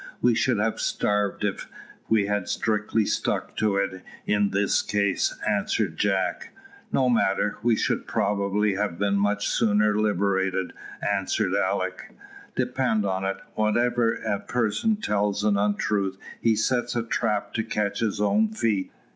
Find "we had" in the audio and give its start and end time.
2.09-2.49